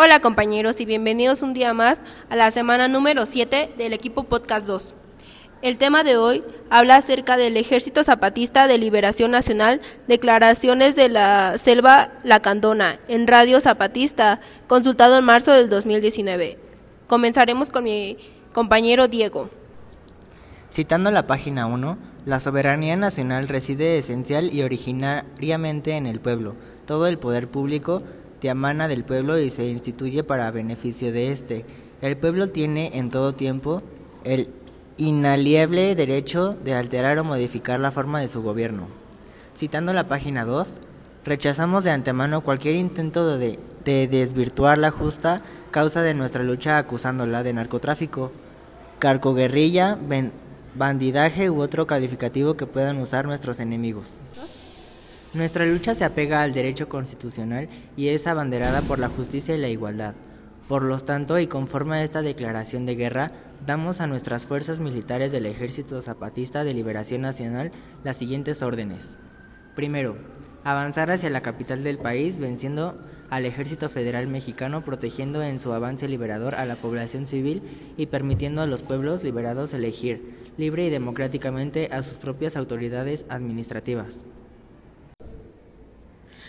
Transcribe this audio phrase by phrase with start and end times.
[0.00, 4.64] Hola compañeros y bienvenidos un día más a la semana número 7 del equipo Podcast
[4.68, 4.94] 2.
[5.60, 11.58] El tema de hoy habla acerca del Ejército Zapatista de Liberación Nacional, declaraciones de la
[11.58, 16.60] Selva Lacandona en Radio Zapatista, consultado en marzo del 2019.
[17.08, 18.18] Comenzaremos con mi
[18.52, 19.50] compañero Diego.
[20.70, 26.52] Citando la página 1, la soberanía nacional reside esencial y originariamente en el pueblo.
[26.86, 28.04] Todo el poder público
[28.40, 31.64] te amana del pueblo y se instituye para beneficio de éste.
[32.00, 33.82] El pueblo tiene en todo tiempo
[34.24, 34.48] el
[34.96, 38.88] inaliable derecho de alterar o modificar la forma de su gobierno.
[39.56, 40.74] Citando la página 2,
[41.24, 47.42] rechazamos de antemano cualquier intento de, de desvirtuar la justa causa de nuestra lucha acusándola
[47.42, 48.32] de narcotráfico,
[48.98, 49.98] carcoguerrilla,
[50.74, 54.14] bandidaje u otro calificativo que puedan usar nuestros enemigos.
[55.34, 59.68] Nuestra lucha se apega al derecho constitucional y es abanderada por la justicia y la
[59.68, 60.14] igualdad.
[60.68, 63.30] Por lo tanto, y conforme a esta declaración de guerra,
[63.66, 67.72] damos a nuestras fuerzas militares del Ejército Zapatista de Liberación Nacional
[68.04, 69.18] las siguientes órdenes.
[69.76, 70.16] Primero,
[70.64, 76.08] avanzar hacia la capital del país venciendo al Ejército Federal Mexicano, protegiendo en su avance
[76.08, 77.62] liberador a la población civil
[77.98, 84.24] y permitiendo a los pueblos liberados elegir, libre y democráticamente, a sus propias autoridades administrativas.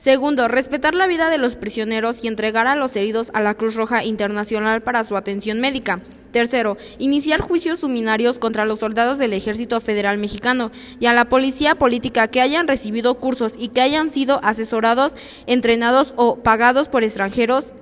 [0.00, 3.74] Segundo, respetar la vida de los prisioneros y entregar a los heridos a la Cruz
[3.74, 6.00] Roja Internacional para su atención médica.
[6.32, 11.74] Tercero, iniciar juicios suminarios contra los soldados del Ejército Federal Mexicano y a la policía
[11.74, 17.74] política que hayan recibido cursos y que hayan sido asesorados, entrenados o pagados por extranjeros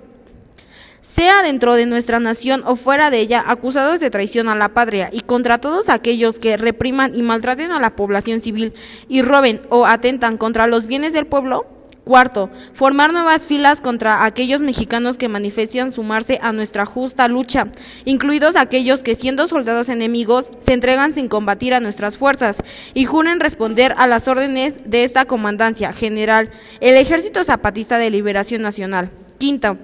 [1.00, 5.08] sea dentro de nuestra nación o fuera de ella, acusados de traición a la patria
[5.12, 8.74] y contra todos aquellos que repriman y maltraten a la población civil
[9.08, 11.77] y roben o atentan contra los bienes del pueblo,
[12.08, 17.68] Cuarto, formar nuevas filas contra aquellos mexicanos que manifestan sumarse a nuestra justa lucha,
[18.06, 22.62] incluidos aquellos que siendo soldados enemigos se entregan sin combatir a nuestras fuerzas
[22.94, 26.48] y juren responder a las órdenes de esta comandancia general,
[26.80, 29.10] el Ejército Zapatista de Liberación Nacional.
[29.36, 29.76] Quinto,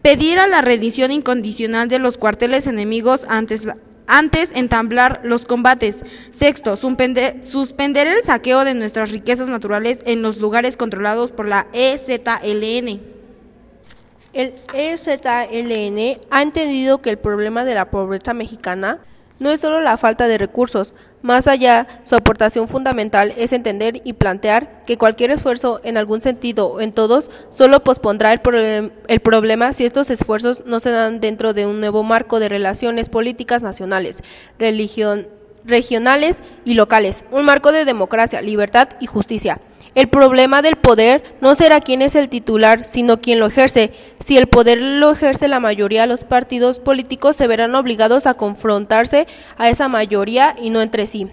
[0.00, 3.76] pedir a la rendición incondicional de los cuarteles enemigos antes la,
[4.08, 6.04] antes entablar los combates.
[6.32, 13.00] Sexto, suspender el saqueo de nuestras riquezas naturales en los lugares controlados por la EZLN.
[14.32, 18.98] El EZLN ha entendido que el problema de la pobreza mexicana
[19.38, 24.12] no es solo la falta de recursos, más allá, su aportación fundamental es entender y
[24.12, 29.72] plantear que cualquier esfuerzo en algún sentido o en todos solo pospondrá el, el, problema
[29.72, 34.22] si estos esfuerzos no se dan dentro de un nuevo marco de relaciones políticas nacionales,
[34.60, 35.26] religión,
[35.64, 39.58] regionales y locales, un marco de democracia, libertad y justicia.
[39.98, 43.90] El problema del poder no será quién es el titular, sino quién lo ejerce.
[44.20, 49.26] Si el poder lo ejerce la mayoría, los partidos políticos se verán obligados a confrontarse
[49.56, 51.26] a esa mayoría y no entre sí.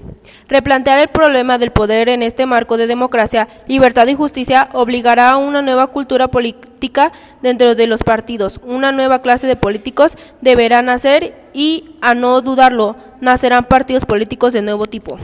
[0.47, 5.37] Replantear el problema del poder en este marco de democracia, libertad y justicia obligará a
[5.37, 7.11] una nueva cultura política
[7.43, 8.59] dentro de los partidos.
[8.63, 14.63] Una nueva clase de políticos deberá nacer y, a no dudarlo, nacerán partidos políticos de
[14.63, 15.19] nuevo tipo.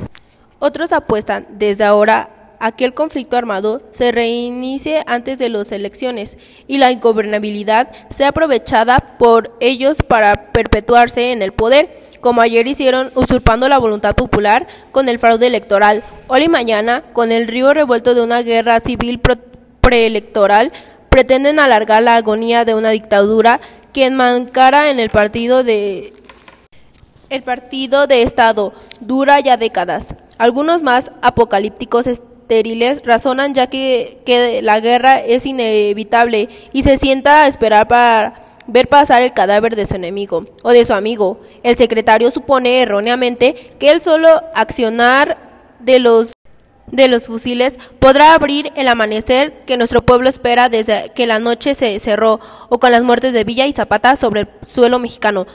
[0.60, 6.38] Otros apuestan desde ahora a que el conflicto armado se reinicie antes de las elecciones
[6.68, 11.90] y la ingobernabilidad sea aprovechada por ellos para perpetuarse en el poder,
[12.22, 16.04] como ayer hicieron usurpando la voluntad popular con el fraude electoral.
[16.28, 19.20] Hoy y mañana, con el río revuelto de una guerra civil
[19.82, 20.72] preelectoral,
[21.10, 23.60] pretenden alargar la agonía de una dictadura
[23.92, 26.14] que enmancara en el partido de
[27.32, 30.16] el partido de Estado dura ya décadas.
[30.38, 32.08] Algunos más apocalípticos
[33.04, 38.88] razonan ya que, que la guerra es inevitable y se sienta a esperar para ver
[38.88, 41.40] pasar el cadáver de su enemigo o de su amigo.
[41.64, 45.38] El secretario supone erróneamente que el solo accionar
[45.80, 46.34] de los
[46.88, 51.74] de los fusiles podrá abrir el amanecer que nuestro pueblo espera desde que la noche
[51.74, 55.48] se cerró o con las muertes de Villa y Zapata sobre el suelo mexicano.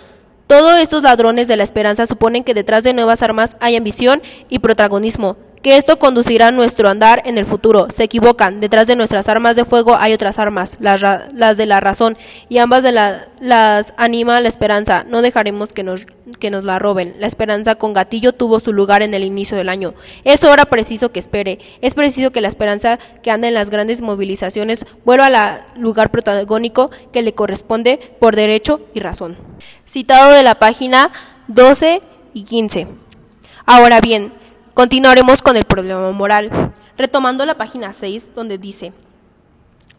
[0.47, 4.61] Todos estos ladrones de la esperanza suponen que detrás de nuevas armas hay ambición y
[4.61, 7.89] protagonismo que esto conducirá nuestro andar en el futuro.
[7.91, 12.17] Se equivocan, detrás de nuestras armas de fuego hay otras armas, las, de la razón,
[12.49, 15.05] y ambas de las anima la esperanza.
[15.09, 16.07] No dejaremos que nos,
[16.39, 17.17] que nos la roben.
[17.19, 19.95] La esperanza con gatillo tuvo su lugar en el inicio del año.
[20.23, 21.59] Es ahora preciso que espere.
[21.81, 26.93] Es preciso que la esperanza que anda en las grandes movilizaciones vuelva al lugar protagónico
[27.13, 29.37] que le corresponde por derecho y razón.
[29.85, 31.11] Citado de la página
[31.49, 32.03] 12
[32.35, 32.87] y 15.
[33.67, 34.46] Ahora bien,
[34.77, 36.51] Continuaremos con el problema moral,
[36.99, 38.93] retomando la página 6 donde dice,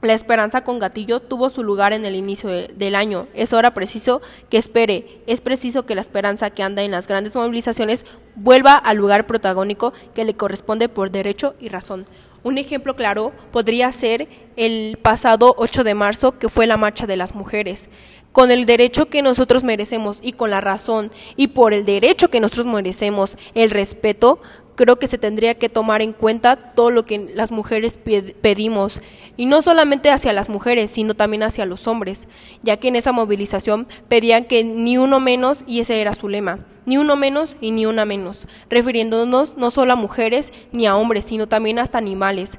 [0.04, 3.28] La esperanza con gatillo tuvo su lugar en el inicio de, del año.
[3.34, 4.22] Es ahora preciso
[4.52, 5.24] que espere.
[5.26, 9.94] Es preciso que la esperanza que anda en las grandes movilizaciones vuelva al lugar protagónico
[10.14, 12.06] que le corresponde por derecho y razón.
[12.44, 14.28] Un ejemplo claro podría ser
[14.58, 17.90] el pasado 8 de marzo, que fue la marcha de las mujeres.
[18.32, 22.40] Con el derecho que nosotros merecemos y con la razón y por el derecho que
[22.40, 24.40] nosotros merecemos, el respeto,
[24.78, 29.02] creo que se tendría que tomar en cuenta todo lo que las mujeres pedimos,
[29.36, 32.30] y no solamente hacia las mujeres, sino también hacia los hombres,
[32.64, 36.60] ya que en esa movilización pedían que ni uno menos, y ese era su lema,
[36.86, 41.26] ni uno menos y ni una menos, refiriéndonos no solo a mujeres ni a hombres,
[41.26, 42.58] sino también hasta animales.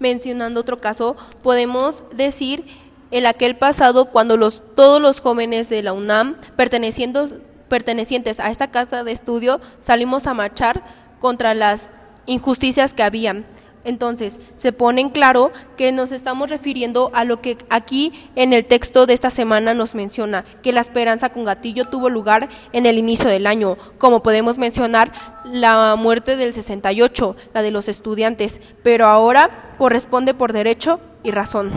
[0.00, 2.64] Mencionando otro caso, podemos decir
[3.12, 7.26] en aquel pasado cuando los, todos los jóvenes de la UNAM perteneciendo,
[7.68, 10.82] pertenecientes a esta casa de estudio salimos a marchar
[11.20, 11.90] contra las
[12.26, 13.44] injusticias que había.
[13.82, 18.66] Entonces, se pone en claro que nos estamos refiriendo a lo que aquí en el
[18.66, 22.98] texto de esta semana nos menciona, que la esperanza con gatillo tuvo lugar en el
[22.98, 25.12] inicio del año, como podemos mencionar
[25.46, 31.70] la muerte del 68, la de los estudiantes, pero ahora corresponde por derecho y razón.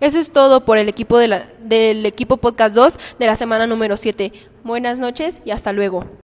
[0.00, 3.66] Eso es todo por el equipo de la, del equipo Podcast 2 de la semana
[3.66, 4.32] número 7.
[4.62, 6.06] Buenas noches y hasta luego.